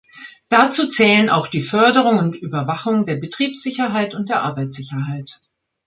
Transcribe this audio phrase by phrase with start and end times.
[0.49, 5.39] Dazu zählen auch die Förderung und Überwachung der Betriebssicherheit und der Arbeitssicherheit.